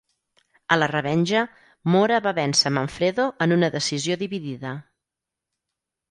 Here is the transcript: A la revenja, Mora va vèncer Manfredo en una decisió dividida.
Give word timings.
A 0.75 0.75
la 0.77 0.85
revenja, 0.91 1.41
Mora 1.95 2.17
va 2.27 2.31
vèncer 2.39 2.71
Manfredo 2.77 3.25
en 3.47 3.53
una 3.57 3.69
decisió 3.75 4.17
dividida. 4.23 4.73